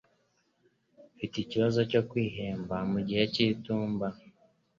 [1.13, 4.07] Mfite ikibazo cyo kwiheba mugihe cyitumba